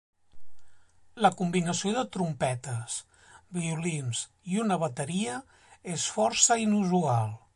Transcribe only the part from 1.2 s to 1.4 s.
La